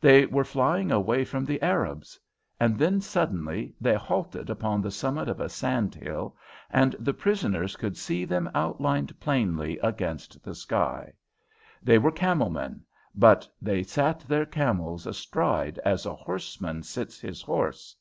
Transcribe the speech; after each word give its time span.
They 0.00 0.24
were 0.24 0.44
flying 0.44 0.90
away 0.90 1.26
from 1.26 1.44
the 1.44 1.60
Arabs. 1.60 2.18
And 2.58 2.78
then, 2.78 3.02
suddenly 3.02 3.74
they 3.78 3.96
halted 3.96 4.48
upon 4.48 4.80
the 4.80 4.90
summit 4.90 5.28
of 5.28 5.40
a 5.40 5.50
sand 5.50 5.94
hill, 5.94 6.38
and 6.70 6.94
the 6.98 7.12
prisoners 7.12 7.76
could 7.76 7.94
see 7.94 8.24
them 8.24 8.48
outlined 8.54 9.20
plainly 9.20 9.78
against 9.80 10.42
the 10.42 10.54
sky. 10.54 11.12
They 11.82 11.98
were 11.98 12.10
camel 12.12 12.48
men, 12.48 12.82
but 13.14 13.46
they 13.60 13.82
sat 13.82 14.20
their 14.20 14.46
camels 14.46 15.06
astride 15.06 15.78
as 15.84 16.06
a 16.06 16.14
horseman 16.14 16.82
sits 16.82 17.20
his 17.20 17.42
horse. 17.42 17.94